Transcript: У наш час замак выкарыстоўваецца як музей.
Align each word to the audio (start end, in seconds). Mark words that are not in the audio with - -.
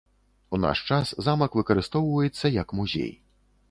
У 0.57 0.59
наш 0.63 0.81
час 0.95 1.13
замак 1.29 1.51
выкарыстоўваецца 1.61 2.55
як 2.61 2.67
музей. 2.83 3.19